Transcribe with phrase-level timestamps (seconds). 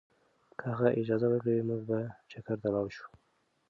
[0.59, 1.97] که هغه اجازه ورکړي، موږ به
[2.31, 3.05] چکر ته لاړ شو.